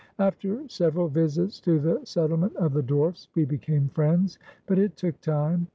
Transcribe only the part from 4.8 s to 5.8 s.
took time.